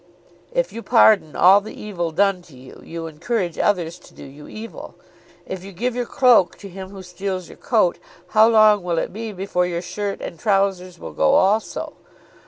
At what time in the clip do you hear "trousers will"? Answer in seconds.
10.39-11.13